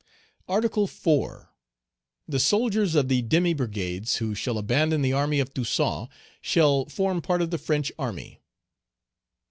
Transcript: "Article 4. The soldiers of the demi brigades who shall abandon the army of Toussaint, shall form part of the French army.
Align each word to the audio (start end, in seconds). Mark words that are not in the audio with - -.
"Article 0.47 0.87
4. 0.87 1.51
The 2.27 2.39
soldiers 2.39 2.95
of 2.95 3.07
the 3.07 3.21
demi 3.21 3.53
brigades 3.53 4.15
who 4.15 4.33
shall 4.33 4.57
abandon 4.57 5.03
the 5.03 5.13
army 5.13 5.39
of 5.39 5.53
Toussaint, 5.53 6.09
shall 6.41 6.85
form 6.87 7.21
part 7.21 7.43
of 7.43 7.51
the 7.51 7.59
French 7.59 7.91
army. 7.99 8.39